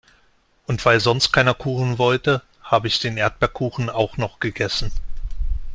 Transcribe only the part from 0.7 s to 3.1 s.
weil sonst keiner Kuchen wollte, habe ich